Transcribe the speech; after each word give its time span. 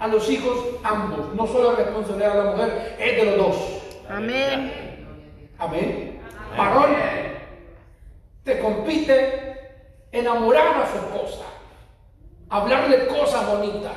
a 0.00 0.08
los 0.08 0.28
hijos 0.28 0.58
ambos. 0.82 1.34
No 1.34 1.46
solo 1.46 1.72
es 1.72 1.78
responsabilidad 1.78 2.32
de 2.32 2.44
la 2.44 2.50
mujer, 2.50 2.96
es 2.98 3.16
de 3.16 3.24
los 3.24 3.36
dos. 3.36 3.56
Amén. 4.08 4.72
Amén. 5.58 6.20
Varón, 6.56 6.90
te 8.42 8.58
compite 8.58 9.76
enamorar 10.10 10.82
a 10.82 10.86
su 10.90 10.96
esposa, 10.96 11.44
hablarle 12.48 13.06
cosas 13.06 13.46
bonitas. 13.46 13.94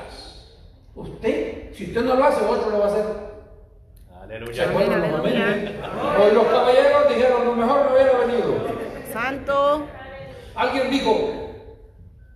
Usted, 0.94 1.74
si 1.74 1.86
usted 1.86 2.04
no 2.04 2.16
lo 2.16 2.26
hace, 2.26 2.46
otro 2.46 2.70
lo 2.70 2.80
va 2.80 2.86
a 2.86 2.88
hacer. 2.90 3.06
Aleluya. 4.22 4.66
Se 4.66 4.70
fueron 4.72 5.02
los. 5.02 5.22
Hoy 5.22 6.32
los 6.34 6.46
caballeros 6.46 7.10
dijeron, 7.10 7.46
lo 7.46 7.56
mejor 7.56 7.86
no 7.86 7.94
hubiera 7.94 8.20
venido. 8.20 8.54
Santo. 9.12 9.88
Alguien 10.56 10.92
dijo, 10.92 11.32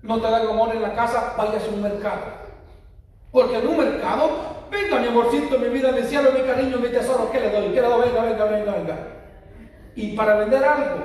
no 0.01 0.19
te 0.19 0.31
dan 0.31 0.47
amor 0.47 0.75
en 0.75 0.81
la 0.81 0.95
casa, 0.95 1.35
váyase 1.37 1.67
a 1.67 1.73
un 1.73 1.83
mercado. 1.83 2.46
Porque 3.31 3.57
en 3.57 3.67
un 3.67 3.77
mercado, 3.77 4.29
venga 4.71 4.99
mi 4.99 5.07
amorcito, 5.07 5.59
mi 5.59 5.69
vida, 5.69 5.91
mi 5.91 6.01
cielo, 6.03 6.31
mi 6.31 6.41
cariño, 6.41 6.77
mi 6.77 6.89
tesoro, 6.89 7.29
¿qué 7.31 7.39
le 7.39 7.49
doy? 7.51 7.73
¿Qué 7.73 7.81
le 7.81 7.87
doy? 7.87 8.09
Venga, 8.09 8.23
venga, 8.23 8.45
venga, 8.45 8.71
venga. 8.73 8.97
Y 9.95 10.15
para 10.15 10.35
vender 10.35 10.63
algo, 10.63 11.03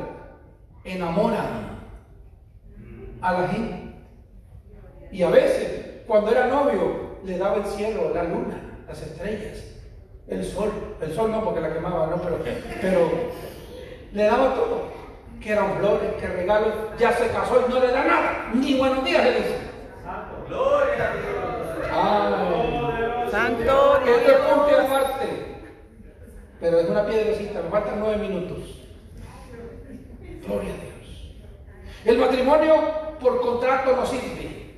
enamoran 0.84 1.80
a 3.20 3.32
la 3.32 3.48
gente. 3.48 3.82
Y 5.10 5.22
a 5.22 5.30
veces, 5.30 6.02
cuando 6.06 6.30
era 6.30 6.46
novio, 6.46 7.18
le 7.24 7.38
daba 7.38 7.56
el 7.56 7.66
cielo, 7.66 8.12
la 8.14 8.24
luna, 8.24 8.78
las 8.86 9.00
estrellas, 9.02 9.64
el 10.28 10.44
sol. 10.44 10.70
El 11.00 11.14
sol 11.14 11.30
no, 11.30 11.44
porque 11.44 11.60
la 11.60 11.72
quemaba, 11.72 12.06
no, 12.06 12.20
pero, 12.80 13.10
le 14.12 14.22
daba 14.24 14.54
todo. 14.54 14.92
Que 15.40 15.52
eran 15.52 15.76
flores, 15.78 16.12
que 16.20 16.26
regalos. 16.28 16.72
Ya 16.98 17.12
se 17.12 17.26
casó 17.28 17.64
y 17.66 17.72
no 17.72 17.80
le 17.80 17.88
da 17.88 18.04
nada. 18.04 18.50
Ni 18.54 18.78
buenos 18.78 19.04
días 19.04 19.24
le 19.24 19.32
dice. 19.32 19.56
Ay, 21.92 23.30
Santo. 23.30 24.00
esto 24.06 24.30
es 24.30 24.38
punto 24.38 24.80
aparte. 24.80 25.26
Pero 26.60 26.78
es 26.78 26.88
una 26.88 27.06
piedrecita, 27.06 27.60
me 27.60 27.70
faltan 27.70 28.00
nueve 28.00 28.16
minutos. 28.16 28.58
Gloria 30.46 30.70
a 30.72 30.76
Dios. 30.76 31.34
El 32.04 32.18
matrimonio 32.18 32.74
por 33.20 33.40
contrato 33.40 33.96
no 33.96 34.06
sirve. 34.06 34.76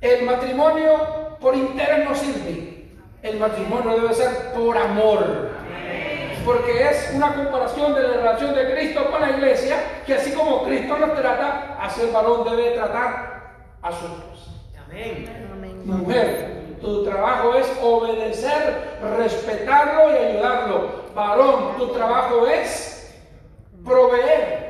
El 0.00 0.24
matrimonio 0.24 1.36
por 1.40 1.56
interés 1.56 2.04
no 2.04 2.14
sirve. 2.14 2.88
El 3.22 3.38
matrimonio 3.38 4.00
debe 4.00 4.14
ser 4.14 4.52
por 4.54 4.76
amor. 4.76 5.50
Porque 6.44 6.88
es 6.88 7.12
una 7.14 7.34
comparación 7.34 7.94
de 7.94 8.02
la 8.02 8.12
relación 8.14 8.54
de 8.54 8.72
Cristo 8.72 9.10
con 9.10 9.20
la 9.20 9.30
iglesia, 9.30 10.02
que 10.06 10.14
así 10.14 10.32
como 10.32 10.64
Cristo 10.64 10.96
nos 10.96 11.14
trata, 11.14 11.76
así 11.80 12.02
el 12.02 12.10
varón 12.10 12.44
debe 12.44 12.70
tratar 12.70 13.56
a 13.82 13.92
su 13.92 14.06
esposa. 14.06 14.50
Amén. 14.86 15.47
Mujer, 15.88 16.76
tu 16.82 17.02
trabajo 17.02 17.54
es 17.54 17.66
obedecer, 17.82 18.98
respetarlo 19.16 20.12
y 20.12 20.16
ayudarlo. 20.16 20.90
Varón, 21.14 21.78
tu 21.78 21.88
trabajo 21.94 22.46
es 22.46 23.18
proveer. 23.86 24.68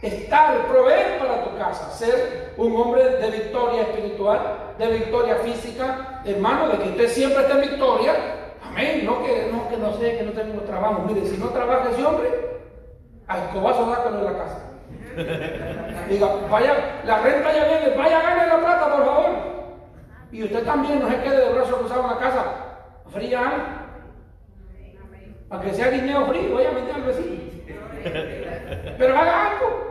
Estar, 0.00 0.66
proveer 0.68 1.18
para 1.18 1.44
tu 1.44 1.58
casa. 1.58 1.90
Ser 1.90 2.54
un 2.56 2.74
hombre 2.76 3.04
de 3.04 3.30
victoria 3.30 3.82
espiritual, 3.82 4.74
de 4.78 4.86
victoria 4.86 5.36
física. 5.36 6.22
Hermano, 6.24 6.70
de 6.70 6.78
que 6.78 6.88
usted 6.90 7.08
siempre 7.10 7.42
esté 7.42 7.52
en 7.52 7.60
victoria. 7.60 8.14
Amén. 8.62 9.04
No 9.04 9.22
que 9.22 9.50
no, 9.52 9.68
que 9.68 9.76
no 9.76 9.92
sé, 9.98 10.16
que 10.16 10.24
no 10.24 10.32
tengo 10.32 10.62
trabajo. 10.62 11.02
Mire, 11.06 11.26
si 11.26 11.36
no 11.36 11.50
trabaja 11.50 11.90
ese 11.90 12.02
hombre, 12.02 12.30
a 13.26 13.38
escobazo 13.44 13.84
dácalo 13.84 14.18
en 14.18 14.24
la 14.24 14.38
casa. 14.38 14.75
Diga, 16.08 16.26
vaya, 16.50 17.02
la 17.04 17.20
renta 17.20 17.52
ya 17.52 17.64
viene, 17.64 17.96
vaya, 17.96 18.20
gane 18.20 18.46
la 18.46 18.58
plata, 18.58 18.92
por 18.92 19.04
favor. 19.04 19.30
Y 20.32 20.44
usted 20.44 20.64
también 20.64 21.00
no 21.00 21.08
se 21.08 21.22
quede 21.22 21.46
de 21.46 21.52
brazos 21.52 21.76
cruzados 21.76 22.04
en 22.04 22.10
la 22.10 22.18
casa, 22.18 22.44
fría 23.10 23.40
algo. 23.40 23.64
Para 25.48 25.62
que 25.62 25.74
sea 25.74 25.90
guineo 25.90 26.26
frío, 26.26 26.54
vaya 26.54 26.70
a 26.70 26.72
meter 26.72 26.94
al 26.94 27.02
vecino. 27.02 27.36
Pero 28.98 29.18
haga 29.18 29.46
algo. 29.50 29.86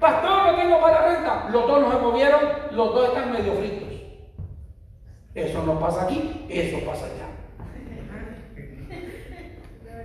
Pastor, 0.00 0.46
no 0.46 0.54
tengo 0.56 0.80
para 0.80 1.00
la 1.00 1.14
renta. 1.14 1.48
Los 1.50 1.66
dos 1.68 1.80
no 1.80 1.92
se 1.92 1.98
movieron, 1.98 2.40
los 2.72 2.94
dos 2.94 3.08
están 3.08 3.32
medio 3.32 3.54
fritos. 3.54 3.88
Eso 5.34 5.62
no 5.62 5.78
pasa 5.78 6.02
aquí, 6.02 6.46
eso 6.48 6.78
pasa 6.84 7.06
allá. 7.06 7.28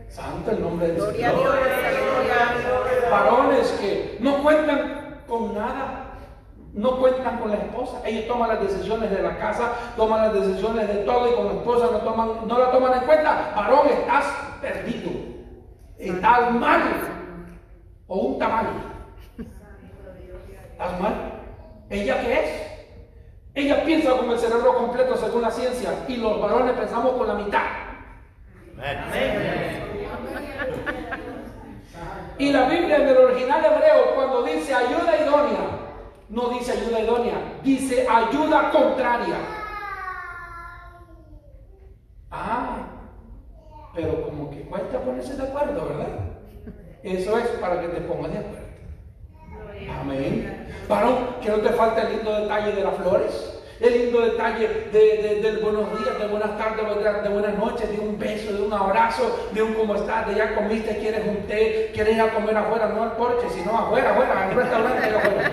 Santo 0.10 0.52
el 0.52 0.62
nombre 0.62 0.88
de 0.88 0.94
Dios. 0.94 1.08
Gloria 1.08 1.30
a 1.30 1.34
Dios. 1.34 1.52
Aleluya. 1.52 3.10
Varones 3.12 3.72
que 3.80 4.18
no 4.20 4.42
cuentan 4.44 5.22
con 5.28 5.54
nada, 5.54 6.14
no 6.74 6.98
cuentan 6.98 7.40
con 7.40 7.52
la 7.52 7.58
esposa. 7.58 8.02
Ellos 8.06 8.28
toman 8.28 8.50
las 8.50 8.62
decisiones 8.62 9.10
de 9.12 9.22
la 9.22 9.38
casa, 9.38 9.74
toman 9.96 10.22
las 10.22 10.34
decisiones 10.34 10.88
de 10.88 10.96
todo 11.04 11.32
y 11.32 11.36
con 11.36 11.48
la 11.48 11.54
esposa 11.54 11.90
no, 11.92 12.00
toman, 12.00 12.48
no 12.48 12.60
la 12.60 12.72
toman 12.72 12.94
en 12.94 13.06
cuenta. 13.06 13.54
Varón, 13.56 13.88
estás 13.88 14.26
perdido. 14.62 15.12
Estás 15.98 16.52
mal. 16.54 16.82
O 18.08 18.20
un 18.20 18.40
tamal. 18.40 18.68
¿Estás 20.72 21.00
mal? 21.00 21.14
¿Ella 21.90 22.22
qué 22.22 22.34
es? 22.34 22.68
Ella 23.56 23.84
piensa 23.84 24.12
con 24.12 24.30
el 24.30 24.38
cerebro 24.38 24.76
completo 24.76 25.18
según 25.18 25.42
la 25.42 25.50
ciencia 25.52 25.90
y 26.08 26.18
los 26.18 26.40
varones 26.40 26.74
pensamos 26.74 27.14
con 27.14 27.28
la 27.28 27.34
mitad. 27.34 27.64
Y 32.40 32.52
la 32.52 32.68
Biblia 32.70 32.98
en 32.98 33.08
el 33.08 33.18
original 33.18 33.66
hebreo, 33.66 34.14
cuando 34.16 34.44
dice 34.44 34.74
ayuda 34.74 35.18
idónea, 35.18 35.60
no 36.30 36.50
dice 36.50 36.72
ayuda 36.74 37.00
idónea, 37.00 37.36
dice 37.64 38.08
ayuda 38.08 38.70
contraria. 38.72 39.38
Ah, 42.30 42.88
pero 43.96 44.22
como 44.24 44.52
que 44.52 44.62
cuesta 44.64 45.00
ponerse 45.00 45.36
de 45.36 45.44
acuerdo, 45.44 45.86
¿verdad? 45.88 46.08
Eso 47.04 47.38
es 47.38 47.48
para 47.62 47.80
que 47.82 47.88
te 47.88 48.02
pongas 48.02 48.32
de 48.32 48.38
acuerdo. 48.40 48.68
Amén. 50.02 50.68
Varón, 50.90 51.18
que 51.42 51.50
no 51.50 51.58
te 51.58 51.70
falte 51.70 52.02
el 52.02 52.18
lindo 52.18 52.42
detalle 52.42 52.72
de 52.74 52.84
las 52.84 52.96
flores. 52.96 53.54
El 53.80 53.94
lindo 54.06 54.22
detalle 54.22 54.68
de, 54.92 55.00
de- 55.00 55.42
del 55.42 55.60
buenos 55.60 55.88
días, 56.00 56.07
buenas 56.48 56.58
tardes, 56.58 57.24
de, 57.24 57.30
buenas 57.30 57.58
noches, 57.58 57.90
de 57.90 58.00
un 58.00 58.18
beso, 58.18 58.54
de 58.54 58.62
un 58.62 58.74
abrazo, 58.74 59.50
de 59.52 59.62
un 59.62 59.74
cómo 59.74 59.96
estás, 59.96 60.28
de 60.28 60.36
ya 60.36 60.56
comiste, 60.56 60.98
quieres 60.98 61.26
un 61.28 61.46
té, 61.48 61.92
quieres 61.94 62.16
ir 62.16 62.22
a 62.22 62.34
comer 62.34 62.56
afuera, 62.58 62.88
no 62.88 63.04
al 63.04 63.12
porche, 63.14 63.50
sino 63.50 63.78
afuera, 63.78 64.12
afuera, 64.12 64.48
un 64.52 64.58
restaurante 64.58 65.08
afuera. 65.16 65.52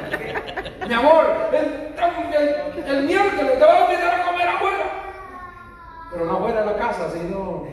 Mi 0.87 0.95
amor, 0.95 1.25
el, 1.53 1.95
el- 2.35 2.85
el 2.85 3.03
miércoles 3.05 3.59
te 3.59 3.65
vas 3.65 3.75
a 3.75 3.85
invitar 3.93 4.21
a 4.21 4.25
comer 4.27 4.49
afuera. 4.49 4.85
Pero 6.13 6.25
no 6.27 6.33
afuera 6.37 6.61
de 6.61 6.67
la 6.67 6.77
casa, 6.77 7.11
sino 7.11 7.67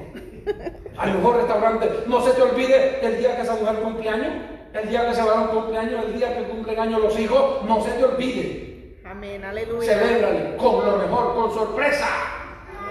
al 0.97 1.13
mejor 1.13 1.35
restaurante. 1.37 1.89
No 2.07 2.21
se 2.21 2.31
te 2.31 2.41
olvide 2.41 3.05
el 3.05 3.17
día 3.19 3.35
que 3.35 3.41
esa 3.43 3.53
mujer 3.55 3.75
cumpleaños, 3.81 4.33
el 4.73 4.89
día 4.89 5.07
que 5.07 5.13
se 5.13 5.21
va 5.23 5.33
a 5.33 5.41
un 5.41 5.47
cumpleaños, 5.49 6.05
el 6.05 6.13
día 6.17 6.35
que 6.35 6.43
cumplen 6.45 6.79
años 6.79 7.01
los 7.01 7.19
hijos, 7.19 7.63
no 7.65 7.83
se 7.83 7.91
te 7.91 8.03
olvide. 8.05 8.97
Amén. 9.05 9.43
Aleluya. 9.43 9.93
Celébrale 9.93 10.55
con 10.55 10.85
lo 10.85 10.97
mejor, 10.97 11.35
con 11.35 11.53
sorpresa. 11.53 12.07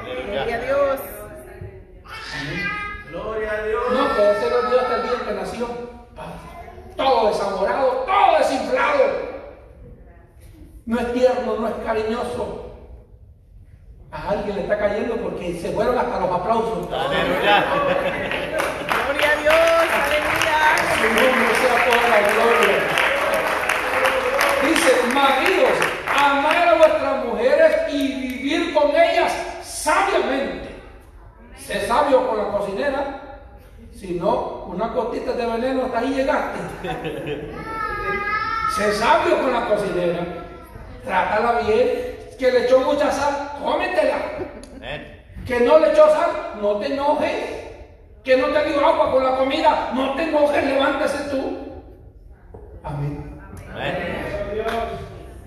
Gloria 0.04 0.54
a 0.56 0.58
Dios. 0.58 1.00
Gloria 3.10 3.50
a 3.52 3.62
Dios. 3.66 3.82
No, 3.92 4.16
que 4.16 4.30
ese 4.32 4.50
lo 4.50 4.70
dio 4.70 4.80
hasta 4.80 4.97
el 4.97 5.02
día 5.02 5.12
que 5.26 5.34
nació. 5.34 5.68
Todo 6.97 7.28
desamorado, 7.28 7.88
todo 8.06 8.38
desinflado. 8.38 9.30
No 10.86 10.98
es 11.00 11.09
tierno, 11.20 11.56
no 11.60 11.69
es 11.69 11.75
cariñoso. 11.84 12.66
A 14.10 14.31
alguien 14.31 14.56
le 14.56 14.62
está 14.62 14.78
cayendo 14.78 15.16
porque 15.16 15.54
se 15.60 15.70
fueron 15.70 15.98
hasta 15.98 16.19
los 16.19 16.31
aplausos. 16.31 16.88
Aleluya. 16.91 17.64
Gloria 19.04 19.30
a 19.30 19.36
Dios. 19.42 19.54
Aleluya. 20.06 20.60
Su 20.97 21.06
nombre 21.14 21.54
sea 21.60 21.76
toda 21.84 22.04
la 22.09 22.20
gloria. 22.32 22.78
Dice, 24.64 24.91
maridos, 25.14 25.76
amar 26.09 26.69
a 26.69 26.75
vuestras 26.75 27.25
mujeres 27.26 27.72
y 27.92 27.98
vivir 28.14 28.75
con 28.75 28.91
ellas 28.91 29.33
sabiamente. 29.62 30.74
Sé 31.56 31.86
sabio 31.86 32.27
con 32.28 32.39
la 32.39 32.48
cocinera, 32.50 33.21
si 33.95 34.15
no, 34.15 34.65
una 34.68 34.92
costita 34.92 35.33
de 35.33 35.47
veneno 35.47 35.84
hasta 35.84 35.98
ahí 35.98 36.15
llegaste. 36.15 36.59
Sé 38.74 38.92
sabio 38.95 39.41
con 39.41 39.53
la 39.53 39.68
cocinera, 39.68 40.49
trátala 41.04 41.60
bien, 41.60 41.88
que 42.38 42.50
le 42.50 42.64
echó 42.64 42.80
mucha 42.80 43.10
sal, 43.10 43.52
cómetela. 43.62 44.16
Que 45.47 45.60
no 45.60 45.78
le 45.78 45.92
echó 45.92 46.08
sal, 46.10 46.30
no 46.60 46.76
te 46.76 46.86
enojes. 46.92 47.60
Que 48.24 48.36
no 48.36 48.48
te 48.48 48.64
dio 48.64 48.86
agua 48.86 49.12
con 49.12 49.24
la 49.24 49.36
comida, 49.36 49.91
no 49.94 50.14
te 50.14 50.24
enojes, 50.24 50.64
levántese 50.64 51.30
tú. 51.30 51.58
Amén. 52.84 53.41
Amén. 53.72 54.20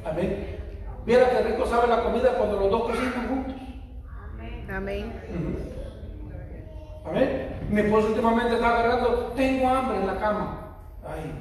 Amén. 0.06 0.60
Mira 1.06 1.30
qué 1.30 1.42
rico 1.42 1.66
sabe 1.66 1.88
la 1.88 2.02
comida 2.02 2.34
cuando 2.38 2.60
los 2.60 2.72
dos 2.72 2.84
cocinan 2.84 3.28
juntos. 3.28 3.56
Amén. 4.70 5.14
Amén. 7.06 7.54
Mi 7.70 7.82
esposo 7.82 8.08
últimamente 8.08 8.56
está 8.56 8.70
agarrando, 8.70 9.34
tengo 9.36 9.68
hambre 9.68 9.98
en 9.98 10.08
la 10.08 10.18
cama. 10.20 10.78
Ay, 11.06 11.32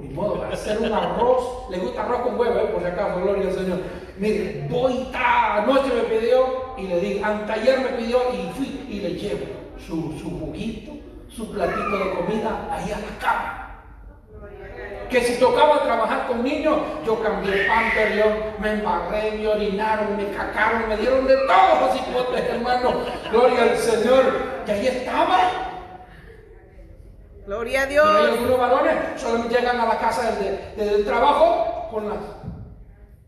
ni 0.00 0.08
modo, 0.14 0.44
hacer 0.44 0.78
un 0.78 0.92
arroz, 0.92 1.70
le 1.70 1.78
gusta 1.78 2.02
arroz 2.02 2.22
con 2.22 2.38
huevo, 2.38 2.58
eh, 2.58 2.68
por 2.72 2.82
si 2.82 2.88
acaso, 2.88 3.20
gloria 3.20 3.48
al 3.48 3.54
Señor. 3.54 3.78
Mire, 4.18 4.66
voy, 4.68 5.08
ta, 5.12 5.62
anoche 5.62 5.90
me 5.94 6.02
pidió 6.02 6.74
y 6.76 6.86
le 6.86 7.00
dije, 7.00 7.24
ayer 7.24 7.80
me 7.80 7.88
pidió 7.98 8.18
y 8.32 8.52
fui 8.56 8.86
y 8.88 9.00
le 9.00 9.10
llevo 9.14 9.46
su, 9.78 10.18
su 10.18 10.38
juguito, 10.38 10.92
su 11.28 11.50
platito 11.50 11.98
de 11.98 12.10
comida 12.14 12.68
ahí 12.70 12.92
a 12.92 12.98
la 12.98 13.18
cama. 13.18 13.58
Que 15.08 15.20
si 15.22 15.38
tocaba 15.38 15.82
trabajar 15.82 16.26
con 16.26 16.42
niños, 16.42 16.78
yo 17.04 17.22
cambié 17.22 17.66
pamper, 17.66 18.16
yo 18.16 18.24
me 18.60 18.72
embarré, 18.72 19.32
me 19.32 19.46
orinaron, 19.46 20.16
me 20.16 20.30
cacaron, 20.30 20.88
me 20.88 20.96
dieron 20.96 21.26
de 21.26 21.36
todos 21.36 21.80
los 21.80 21.96
hipotes, 21.96 22.44
hermano. 22.48 22.94
Gloria 23.30 23.62
al 23.62 23.76
Señor. 23.76 24.24
Y 24.66 24.70
ahí 24.70 24.86
estaba. 24.86 25.71
Gloria 27.46 27.82
a 27.82 27.86
Dios. 27.86 28.06
algunos 28.06 28.58
varones 28.58 28.94
solo 29.16 29.48
llegan 29.48 29.80
a 29.80 29.86
la 29.86 29.98
casa 29.98 30.30
desde, 30.30 30.74
desde 30.76 30.96
el 30.96 31.04
trabajo 31.04 31.88
con 31.90 32.08
las 32.08 32.18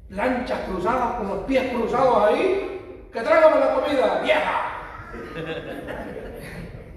lanchas 0.09 0.61
cruzadas, 0.69 1.15
con 1.17 1.29
los 1.29 1.39
pies 1.45 1.73
cruzados 1.73 2.25
ahí. 2.25 2.71
Que 3.13 3.21
tráigame 3.21 3.61
la 3.61 3.75
comida, 3.75 4.21
vieja. 4.23 4.61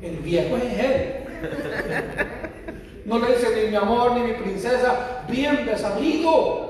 El 0.01 0.17
viejo 0.17 0.57
es 0.57 0.79
él. 0.79 1.23
No 3.05 3.19
le 3.19 3.27
dice 3.27 3.55
ni 3.55 3.69
mi 3.69 3.75
amor 3.75 4.11
ni 4.13 4.21
mi 4.21 4.33
princesa, 4.33 5.23
bien 5.27 5.65
besadito. 5.65 6.67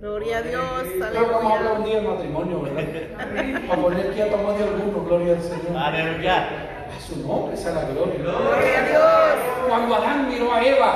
Gloria 0.00 0.38
a 0.38 0.42
Dios. 0.42 0.82
Creo 0.82 1.26
que 1.26 1.32
vamos 1.32 1.52
a 1.52 1.58
hablar 1.58 1.72
un 1.78 1.84
día 1.84 2.00
de 2.00 2.08
matrimonio, 2.08 2.62
¿verdad? 2.62 3.66
Para 3.68 3.82
poner 3.82 4.12
quieto 4.12 4.36
a 4.36 4.42
más 4.42 4.58
de 4.58 4.64
alguno, 4.64 5.04
gloria 5.04 5.34
al 5.34 5.42
Señor. 5.42 5.76
Aleluya. 5.76 6.69
A 6.96 7.00
su 7.00 7.16
nombre 7.26 7.56
sea 7.56 7.72
la 7.72 7.84
gloria. 7.84 8.18
Gloria 8.18 8.78
a 8.84 8.88
Dios. 8.88 9.44
Cuando 9.68 9.94
Adán 9.94 10.28
miró 10.28 10.52
a 10.52 10.62
Eva, 10.64 10.94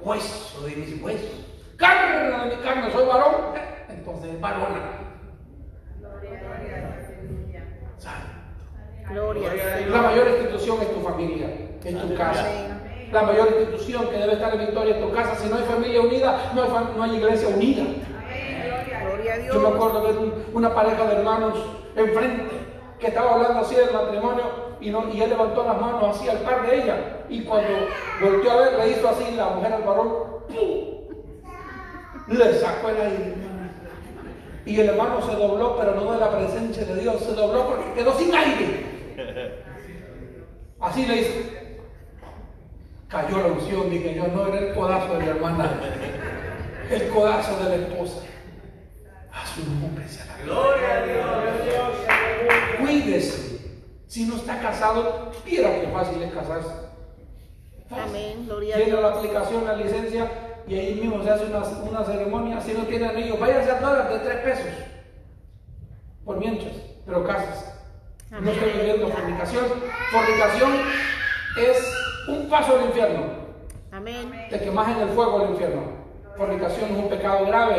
hueso 0.00 0.62
de 0.66 0.76
mis 0.76 1.02
huesos, 1.02 1.30
carne 1.76 2.30
de 2.50 2.56
mi 2.56 2.62
carne, 2.62 2.92
soy 2.92 3.06
varón, 3.06 3.34
entonces 3.88 4.34
es 4.34 4.40
varona. 4.40 5.00
Santo. 7.98 8.26
Gloria 9.10 9.50
al 9.50 9.92
La 9.92 10.02
mayor 10.02 10.28
institución 10.28 10.78
es 10.82 10.94
tu 10.94 11.00
familia, 11.00 11.46
es 11.84 12.00
tu 12.00 12.14
casa. 12.14 12.46
La 13.12 13.22
mayor 13.22 13.48
institución 13.60 14.08
que 14.08 14.16
debe 14.16 14.32
estar 14.34 14.52
en 14.54 14.60
victoria 14.60 14.96
es 14.96 15.02
tu 15.02 15.12
casa. 15.12 15.34
Si 15.36 15.48
no 15.48 15.56
hay 15.56 15.64
familia 15.64 16.00
unida, 16.00 16.50
no 16.54 16.62
hay, 16.62 16.68
fam- 16.70 16.94
no 16.96 17.02
hay 17.02 17.16
iglesia 17.16 17.48
unida. 17.48 17.84
Gloria 19.04 19.34
a 19.34 19.38
Yo 19.38 19.60
me 19.60 19.68
acuerdo 19.68 20.12
de 20.12 20.18
un- 20.18 20.44
una 20.52 20.74
pareja 20.74 21.04
de 21.06 21.16
hermanos 21.16 21.54
enfrente 21.96 22.50
que 23.04 23.10
estaba 23.10 23.34
hablando 23.34 23.60
así 23.60 23.74
del 23.74 23.92
matrimonio 23.92 24.44
y, 24.80 24.88
no, 24.88 25.12
y 25.12 25.20
él 25.20 25.28
levantó 25.28 25.62
las 25.62 25.78
manos 25.78 26.16
así 26.16 26.26
al 26.26 26.38
par 26.38 26.66
de 26.66 26.82
ella 26.82 26.96
y 27.28 27.42
cuando 27.42 27.68
volteó 28.18 28.50
a 28.50 28.56
ver 28.56 28.78
le 28.78 28.90
hizo 28.92 29.08
así 29.10 29.30
la 29.36 29.50
mujer 29.50 29.74
al 29.74 29.82
varón 29.82 30.08
¡pum! 30.48 30.94
le 32.28 32.54
sacó 32.54 32.88
el 32.88 32.96
aire. 32.96 33.34
Y 34.64 34.80
el 34.80 34.88
hermano 34.88 35.20
se 35.20 35.36
dobló 35.36 35.76
pero 35.76 35.94
no 35.94 36.12
de 36.12 36.18
la 36.18 36.30
presencia 36.30 36.86
de 36.86 37.00
Dios 37.02 37.20
se 37.20 37.34
dobló 37.34 37.66
porque 37.66 37.92
quedó 37.92 38.16
sin 38.16 38.34
aire. 38.34 39.62
Así 40.80 41.04
le 41.04 41.16
hizo. 41.16 41.40
Cayó 43.08 43.36
la 43.36 43.46
unción 43.48 43.90
dije 43.90 44.14
yo 44.14 44.28
no 44.28 44.46
era 44.48 44.66
el 44.66 44.74
codazo 44.74 45.12
de 45.12 45.18
mi 45.24 45.28
hermana 45.28 45.78
el 46.90 47.08
codazo 47.08 47.62
de 47.64 47.68
la 47.68 47.86
esposa. 47.86 48.20
A 49.30 49.46
su 49.46 49.62
nombre 49.78 50.08
sea 50.08 50.24
la 50.24 50.42
gloria. 50.42 51.53
Si 54.06 54.24
no 54.26 54.36
está 54.36 54.60
casado, 54.60 55.32
viera 55.44 55.80
qué 55.80 55.88
fácil 55.88 56.22
es 56.22 56.32
casarse. 56.32 56.68
Fácil. 57.88 58.04
Amén. 58.08 58.46
Gloria 58.46 58.74
a 58.76 58.78
Tiene 58.78 58.92
la 58.92 59.08
Dios. 59.08 59.18
aplicación, 59.18 59.64
la 59.64 59.76
licencia, 59.76 60.30
y 60.68 60.74
ahí 60.78 60.94
mismo 60.94 61.22
se 61.24 61.30
hace 61.30 61.46
una, 61.46 61.58
una 61.58 62.04
ceremonia. 62.04 62.60
Si 62.60 62.72
no 62.72 62.84
tiene 62.84 63.06
anillo, 63.08 63.36
váyase 63.38 63.70
a 63.70 63.80
dólares 63.80 64.12
de 64.12 64.18
tres 64.30 64.36
pesos. 64.44 64.72
Por 66.24 66.38
mientras, 66.38 66.72
pero 67.04 67.24
casas. 67.26 67.72
No 68.30 68.50
estoy 68.50 68.70
viviendo 68.70 69.08
fornicación. 69.08 69.64
Fornicación 70.10 70.72
es 71.60 71.94
un 72.28 72.48
paso 72.48 72.78
al 72.78 72.86
infierno. 72.86 73.24
Amén. 73.92 74.32
Te 74.50 74.60
quemas 74.60 74.96
en 74.96 75.02
el 75.02 75.08
fuego 75.10 75.40
del 75.40 75.50
infierno. 75.50 75.82
Fornicación 76.36 76.90
es 76.92 76.96
un 76.98 77.08
pecado 77.08 77.46
grave 77.46 77.74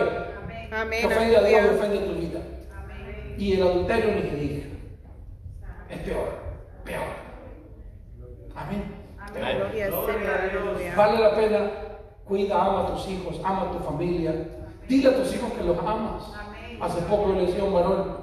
que 0.69 0.75
Amén. 0.75 1.05
ofende 1.05 1.37
a 1.37 1.41
Dios 1.43 1.61
y 1.63 1.75
ofende 1.75 1.99
tu 1.99 2.13
vida. 2.13 2.39
Y 3.37 3.53
el 3.53 3.61
adulterio 3.63 4.11
ni 4.15 4.21
que 4.29 4.35
diga. 4.35 4.54
Es 5.89 5.99
peor, 5.99 6.29
peor. 6.83 7.03
Amén. 8.55 8.83
Gloria 9.33 9.85
al 9.85 9.91
Señor. 9.91 10.31
Aleluya. 10.39 10.95
Vale 10.95 11.19
la 11.19 11.35
pena, 11.35 11.71
cuida, 12.25 12.65
ama 12.65 12.81
a 12.81 12.93
tus 12.93 13.07
hijos, 13.09 13.41
ama 13.43 13.63
a 13.63 13.71
tu 13.71 13.79
familia. 13.79 14.33
Dile 14.87 15.09
a 15.09 15.15
tus 15.15 15.35
hijos 15.35 15.51
que 15.53 15.63
los 15.63 15.77
amas. 15.79 16.31
Hace 16.79 17.01
poco 17.03 17.29
yo 17.29 17.35
le 17.35 17.45
decía 17.47 17.63
a 17.63 17.65
un 17.65 17.73
varón, 17.73 18.17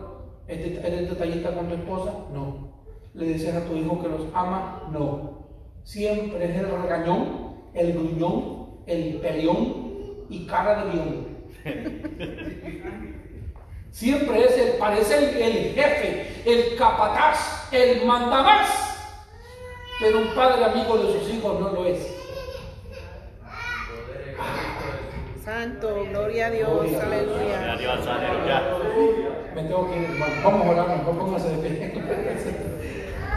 ¿eres 0.47 0.85
eres 0.85 1.11
detallista 1.11 1.55
con 1.55 1.69
tu 1.69 1.75
esposa? 1.75 2.13
No. 2.33 2.73
¿Le 3.15 3.27
decías 3.27 3.57
a 3.57 3.65
tu 3.65 3.77
hijo 3.77 4.01
que 4.01 4.09
los 4.09 4.23
ama? 4.35 4.89
No. 4.91 5.47
Siempre 5.85 6.45
es 6.45 6.57
el 6.57 6.71
regañón, 6.71 7.57
el 7.75 7.93
gruñón, 7.93 8.83
el 8.87 9.17
peleón 9.17 10.27
y 10.29 10.47
cara 10.47 10.85
de 10.85 10.95
león. 10.95 11.33
Siempre 13.93 14.45
es 14.45 14.57
el, 14.59 14.73
parece 14.79 15.19
el, 15.19 15.37
el 15.43 15.75
jefe, 15.75 16.43
el 16.45 16.77
capataz, 16.77 17.69
el 17.73 18.05
mandamás. 18.07 18.69
Pero 20.01 20.19
un 20.19 20.35
padre 20.35 20.65
amigo 20.65 20.97
de 20.99 21.13
sus 21.13 21.31
hijos 21.31 21.61
no 21.61 21.69
lo 21.71 21.87
es. 21.87 21.99
Santo. 25.45 26.07
Gloria 26.09 26.47
a 26.47 26.51
Dios. 26.51 26.71
Gloria 26.71 27.03
a 27.03 27.05
Gloria 27.05 27.59
a 27.59 27.73
Aleluya. 27.73 27.77
Dios. 27.77 28.07
Aleluya. 28.07 28.63
Me 29.55 29.63
tengo 29.63 29.91
que 29.91 29.97
ir, 29.99 30.05
hermano. 30.05 30.35
Vamos 30.45 30.67
a 30.67 30.71
orar, 30.71 30.89
mejor 30.99 31.19
póngase 31.19 31.49
de 31.51 31.69
pie. 31.69 33.02